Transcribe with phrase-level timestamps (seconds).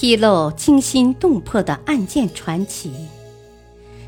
[0.00, 3.08] 披露惊心动魄的案件传奇，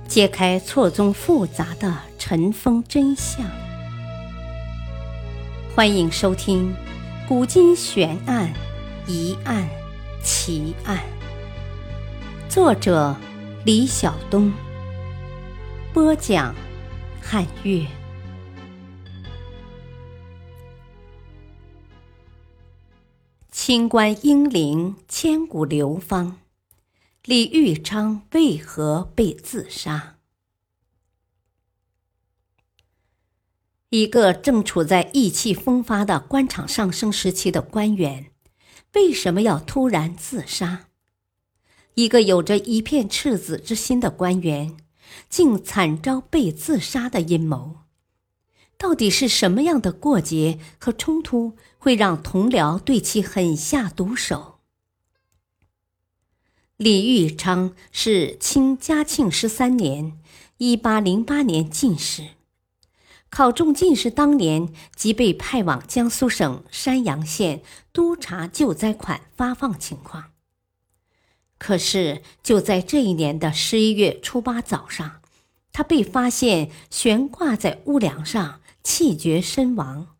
[0.06, 3.44] 揭开错综复杂的尘封真相。
[5.74, 6.72] 欢迎收听
[7.28, 8.52] 《古今悬案、
[9.08, 9.68] 疑案、
[10.22, 10.96] 奇案》，
[12.48, 13.16] 作者
[13.64, 14.52] 李晓东，
[15.92, 16.54] 播讲
[17.20, 17.84] 汉月。
[23.70, 26.40] 清官英灵千古流芳，
[27.22, 30.16] 李玉昌为何被自杀？
[33.90, 38.32] 一个正处在意气风发的官场上升时期的官员，
[38.94, 40.88] 为什么要突然自杀？
[41.94, 44.76] 一个有着一片赤子之心的官员，
[45.28, 47.79] 竟惨遭被自杀的阴谋。
[48.80, 54.60] 到底是什么样的过节和冲突会让同僚对其狠下毒手？
[56.78, 60.18] 李玉昌是清嘉庆十三年
[60.56, 62.28] （一八零八年）进士，
[63.28, 70.30] 考中进士当年即被派往江苏省山阳县督察救灾款发放情况。
[71.58, 75.20] 可是就在这一年的十一月初八早上，
[75.70, 78.56] 他被发现悬挂在屋梁上。
[78.82, 80.16] 气绝身亡，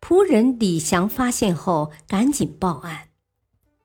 [0.00, 3.08] 仆人李祥发现后赶紧报案。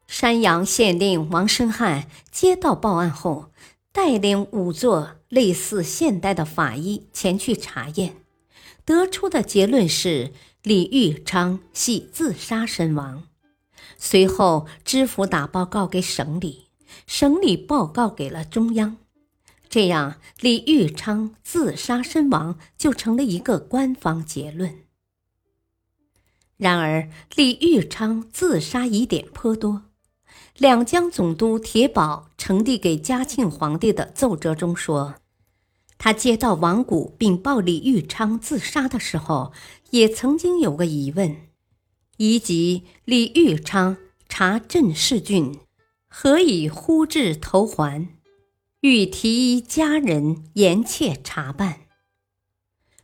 [0.07, 3.51] 山阳县令王生汉接到报案后，
[3.91, 8.17] 带领五座类似现代的法医前去查验，
[8.85, 13.23] 得出的结论是李玉昌系自杀身亡。
[13.97, 16.69] 随后知府打报告给省里，
[17.05, 18.97] 省里报告给了中央。
[19.69, 24.79] 这样，李玉昌自杀身亡就成了一个官方结论。
[26.57, 29.83] 然而，李玉昌自杀疑点颇多。
[30.57, 35.15] 两江总督铁保呈递给嘉庆皇帝的奏折中说，
[35.97, 39.53] 他接到王谷禀报李玉昌自杀的时候，
[39.91, 41.37] 也曾经有个疑问：
[42.17, 43.95] 以及李玉昌
[44.27, 45.59] 查镇事郡，
[46.07, 48.18] 何以忽至投还？
[48.81, 51.81] 欲提家人严切查办。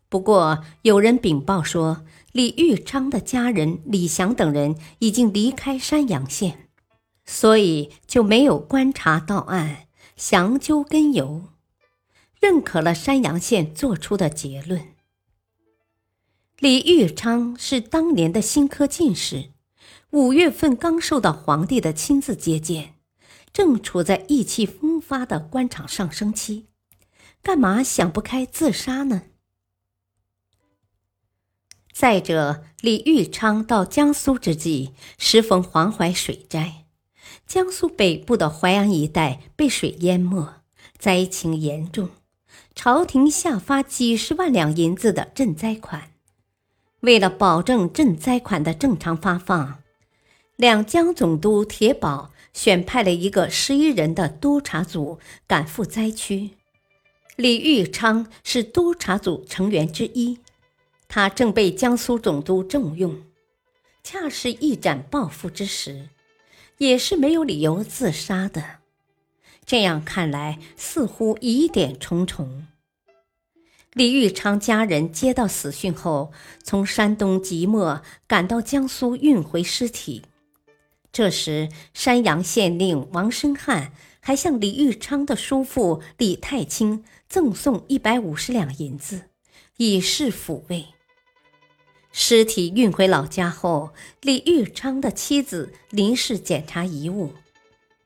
[0.08, 6.70] 不过有人禀报说，李玉昌的家人李祥等人已经离开山阳县，
[7.26, 11.50] 所以就没有观察到案，详究根由，
[12.40, 14.94] 认可了山阳县做出的结论。
[16.60, 19.52] 李玉昌是当年的新科进士，
[20.12, 22.95] 五月份刚受到皇帝的亲自接见。
[23.56, 26.66] 正处在意气风发的官场上升期，
[27.42, 29.22] 干嘛想不开自杀呢？
[31.94, 36.84] 再者，李玉昌到江苏之际，时逢黄淮水灾，
[37.48, 40.56] 江苏北部的淮安一带被水淹没，
[40.98, 42.10] 灾情严重，
[42.76, 46.12] 朝廷下发几十万两银子的赈灾款。
[47.00, 49.82] 为了保证赈灾款的正常发放，
[50.58, 52.34] 两江总督铁保。
[52.56, 56.52] 选派了一个十一人的督察组赶赴灾区，
[57.36, 60.40] 李玉昌是督察组成员之一，
[61.10, 63.22] 他正被江苏总督重用，
[64.04, 66.08] 恰是一展抱负之时，
[66.78, 68.78] 也是没有理由自杀的。
[69.66, 72.68] 这样看来，似乎疑点重重。
[73.92, 76.32] 李玉昌家人接到死讯后，
[76.64, 80.22] 从山东即墨赶到江苏运回尸体。
[81.16, 89.30] 这时，山阳县令王生汉还向李玉昌的叔父李太清赠送一百五十两银子，
[89.78, 90.88] 以示抚慰。
[92.12, 97.32] 尸体运回老家后，李玉昌的妻子林氏检查遗物，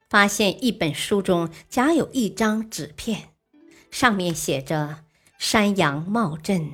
[0.07, 3.29] 发现一本书中夹有一张纸片，
[3.89, 5.03] 上面写着
[5.39, 6.73] “山阳茂镇，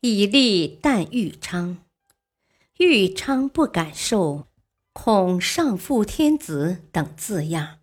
[0.00, 1.78] 以立旦玉昌”，
[2.78, 4.46] 玉昌不敢受。
[4.94, 7.78] 恐上负天子等字样，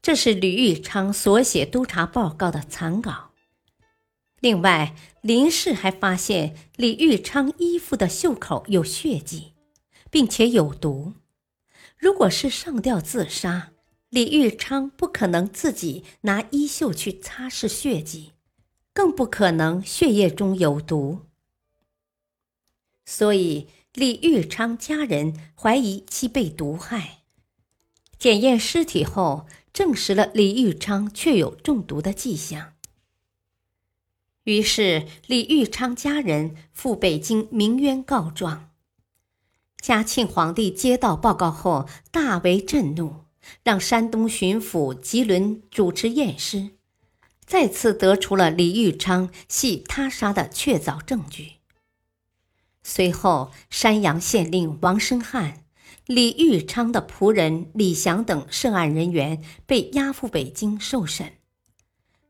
[0.00, 3.32] 这是吕玉昌所写督察报告的残稿。
[4.40, 9.52] 另外，林氏还发现李玉昌衣服的袖口有血迹，
[10.10, 11.12] 并且有毒。
[11.98, 13.72] 如果是上吊自杀，
[14.08, 18.32] 李玉昌不可能自己拿衣袖去擦拭血迹，
[18.94, 21.26] 更不可能血液中有毒。
[23.04, 23.68] 所以。
[23.96, 27.20] 李玉昌家人怀疑其被毒害，
[28.18, 32.74] 检验尸体后证实了李玉昌确有中毒的迹象。
[34.44, 38.68] 于是，李玉昌家人赴北京鸣冤告状。
[39.80, 43.24] 嘉庆皇帝接到报告后大为震怒，
[43.62, 46.72] 让山东巡抚吉伦主持验尸，
[47.46, 51.55] 再次得出了李玉昌系他杀的确凿证据。
[52.88, 55.64] 随后，山阳县令王生汉、
[56.06, 61.32] 李玉昌的仆人李祥等涉案人员被押赴北京受审，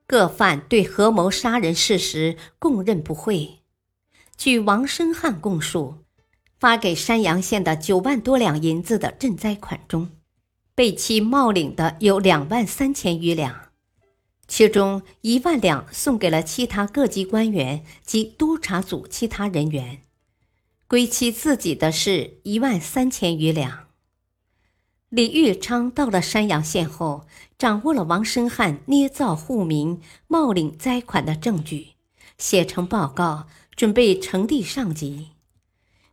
[0.07, 3.59] 各犯对合谋杀人事实供认不讳。
[4.39, 5.99] 据王生汉供述，
[6.59, 10.09] 发给山阳县的九万多两银子的赈灾款中，
[10.75, 13.69] 被其冒领的有两万三千余两，
[14.49, 20.01] 其中一万两送给了其他各级官员及督察组其他人员。
[20.89, 23.89] 归其自己的是一万三千余两。
[25.09, 27.27] 李玉昌到了山阳县后，
[27.59, 31.95] 掌握了王生汉捏造户名、冒领灾款的证据，
[32.39, 35.31] 写成报告，准备呈递上级。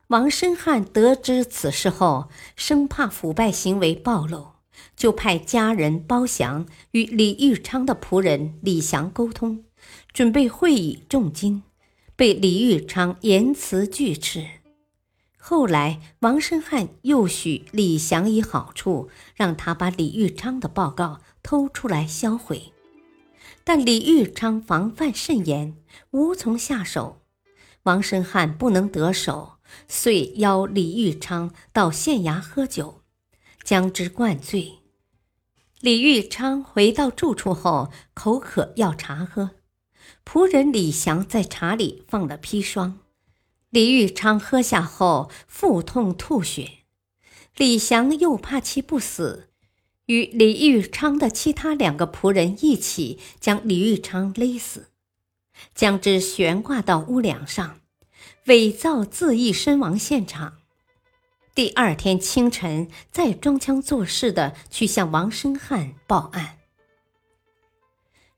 [0.07, 4.53] 王生汉得知此事后，生怕腐败行为暴露，
[4.95, 9.65] 就派家人包祥与李玉昌的仆人李祥沟通，
[10.11, 11.61] 准备会以重金，
[12.15, 14.47] 被李玉昌严词拒斥。
[15.45, 22.71] 后来，王生汉又许李祥以好处，让他把李玉昌的报告偷出来销毁，
[23.65, 25.75] 但李玉昌防范甚严，
[26.11, 27.23] 无从下手。
[27.83, 29.57] 王生汉不能得手，
[29.89, 33.01] 遂邀李玉昌到县衙喝酒，
[33.65, 34.79] 将之灌醉。
[35.81, 39.49] 李玉昌回到住处后，口渴要茶喝，
[40.23, 42.99] 仆人李祥在茶里放了砒霜。
[43.73, 46.83] 李玉昌喝下后腹痛吐血，
[47.57, 49.49] 李祥又怕其不死，
[50.05, 54.89] 与李玉昌的其他两个仆人一起将李玉昌勒死，
[55.73, 57.79] 将之悬挂到屋梁上，
[58.45, 60.59] 伪造自缢身亡现场。
[61.55, 66.59] 第二天清晨，再装腔作势的去向王生汉报案。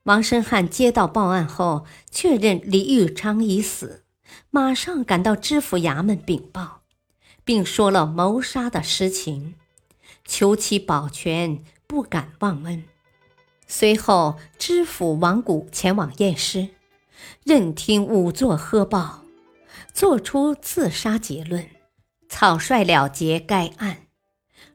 [0.04, 4.05] 王生汉接到报案后，确认李玉昌已死。
[4.56, 6.80] 马上赶到知府衙门禀报，
[7.44, 9.54] 并说了谋杀的实情，
[10.24, 12.84] 求其保全，不敢忘恩。
[13.66, 16.68] 随后，知府王谷前往验尸，
[17.44, 19.24] 任听仵作喝报，
[19.92, 21.68] 作出自杀结论，
[22.26, 24.06] 草率了结该案。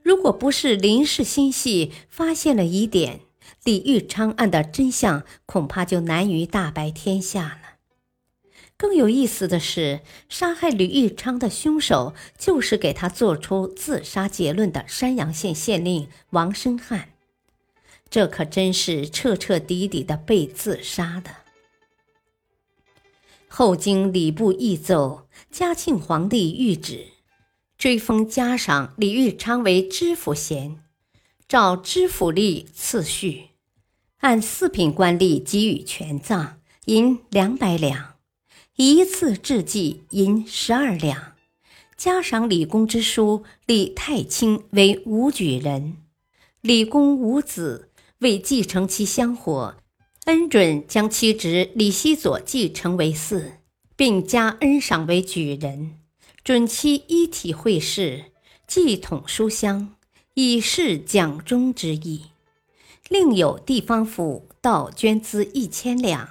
[0.03, 3.21] 如果不是林氏心细，发现了疑点，
[3.63, 7.60] 李玉昌案的真相恐怕就难于大白天下了。
[8.81, 17.09] 更有意思的是，杀害吕玉昌的凶手就是给他做出自杀结论的山阳县县令王生汉，
[18.09, 21.29] 这可真是彻彻底底的被自杀的。
[23.47, 27.05] 后经礼部议奏，嘉庆皇帝谕旨，
[27.77, 30.79] 追封加赏李玉昌为知府衔，
[31.47, 33.49] 照知府例次序，
[34.21, 38.10] 按四品官吏给予全葬，银两百两。
[38.77, 41.33] 一次制祭银十二两，
[41.97, 45.97] 加赏李公之书立太清为武举人，
[46.61, 47.89] 李公无子，
[48.19, 49.75] 为继承其香火，
[50.23, 53.57] 恩准将其侄李希佐继承为嗣，
[53.97, 55.99] 并加恩赏为举人，
[56.41, 58.31] 准其一体会试，
[58.65, 59.95] 祭统书香，
[60.33, 62.27] 以示奖忠之意。
[63.09, 66.29] 另有地方府道捐资一千两。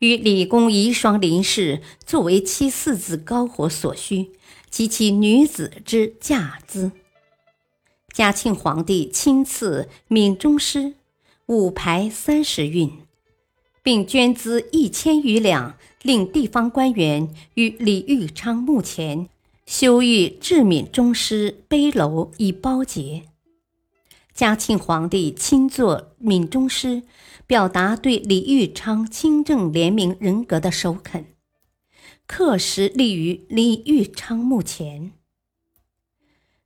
[0.00, 4.30] 与李公遗孀林氏作为其四子高火所需
[4.70, 6.92] 及其女子之嫁资。
[8.12, 10.94] 嘉庆皇帝亲赐闽中师
[11.46, 12.90] 五牌三十运，
[13.82, 19.28] 并捐资一千余两，令地方官员于李玉昌墓前
[19.66, 23.24] 修育至闽中师碑楼以包结。
[24.40, 27.02] 嘉庆皇帝亲作闽中师。
[27.46, 31.26] 表达对李玉昌清正廉明人格的首肯，
[32.26, 35.12] 刻石立于李玉昌墓前。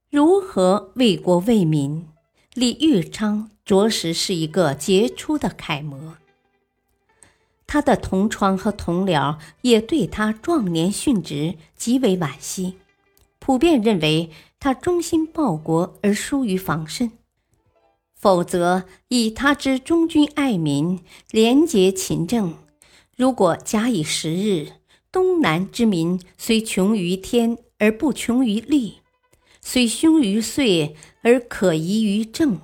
[0.09, 2.07] 如何为国为民？
[2.53, 6.17] 李玉昌着实是一个杰出的楷模。
[7.67, 12.77] 他的同窗和同僚也对他壮年殉职极为惋惜，
[13.41, 17.11] 普遍认为他忠心报国而疏于防身。
[18.25, 21.01] 否则，以他之忠君爱民、
[21.31, 22.55] 廉洁勤政，
[23.15, 24.77] 如果假以时日，
[25.13, 29.01] 东南之民虽穷于天而不穷于利，
[29.61, 32.61] 虽凶于岁而可疑于政，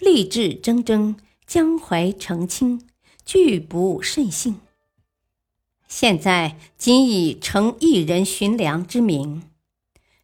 [0.00, 1.14] 立志铮铮，
[1.46, 2.82] 江淮澄清，
[3.24, 4.56] 拒不甚幸。
[5.86, 9.44] 现在仅以承一人寻良之名，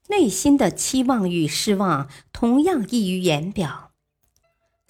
[0.09, 3.89] 内心的期望与失望同样溢于言表。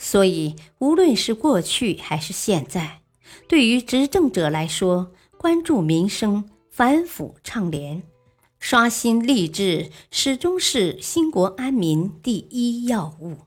[0.02, 3.02] 所以，无论是过去还是现在，
[3.46, 8.02] 对于执政者来说，关注民生、反腐倡廉、
[8.58, 13.40] 刷新吏治，始终是兴国安民第一要务。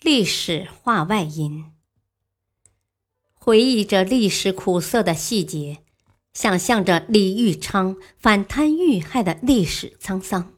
[0.00, 1.66] 历史话外音：
[3.34, 5.84] 回忆着历史苦涩的细节，
[6.32, 10.55] 想象着李玉昌反贪遇害的历史沧桑。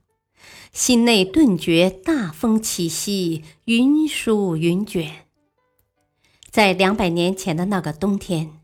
[0.72, 5.26] 心内顿觉大风起兮，云舒云卷。
[6.50, 8.60] 在两百年前的那个冬天，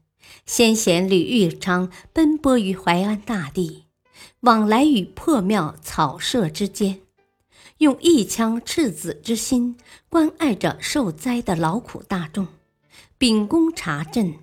[0.46, 3.84] 先贤李玉昌奔波于淮安大地，
[4.40, 7.00] 往来于破庙草舍之间，
[7.78, 9.76] 用一腔赤子之心
[10.08, 12.46] 关爱着受灾的劳苦大众，
[13.18, 14.34] 秉公查赈，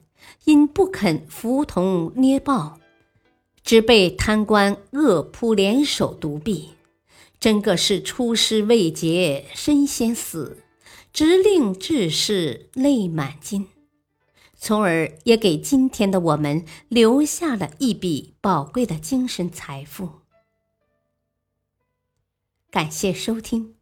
[0.45, 2.79] 因不肯服同捏报，
[3.63, 6.69] 只被贪官恶仆联手毒毙。
[7.41, 10.63] 真个是出师未捷身先死，
[11.11, 13.67] 直令志士泪满襟，
[14.55, 20.21] 从而也给今天的我们留下了一笔宝贵的精神财富。
[22.69, 23.73] 感谢收听，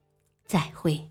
[0.45, 1.08] 再会。